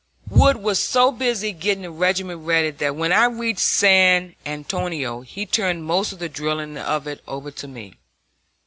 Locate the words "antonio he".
4.47-5.45